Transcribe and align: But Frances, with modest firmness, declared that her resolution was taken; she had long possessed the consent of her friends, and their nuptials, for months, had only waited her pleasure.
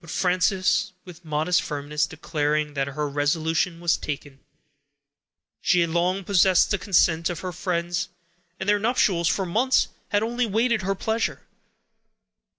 But 0.00 0.08
Frances, 0.08 0.94
with 1.04 1.26
modest 1.26 1.60
firmness, 1.60 2.06
declared 2.06 2.74
that 2.74 2.86
her 2.86 3.06
resolution 3.06 3.80
was 3.80 3.98
taken; 3.98 4.40
she 5.60 5.80
had 5.80 5.90
long 5.90 6.24
possessed 6.24 6.70
the 6.70 6.78
consent 6.78 7.28
of 7.28 7.40
her 7.40 7.52
friends, 7.52 8.08
and 8.58 8.66
their 8.66 8.78
nuptials, 8.78 9.28
for 9.28 9.44
months, 9.44 9.88
had 10.08 10.22
only 10.22 10.46
waited 10.46 10.80
her 10.80 10.94
pleasure. 10.94 11.42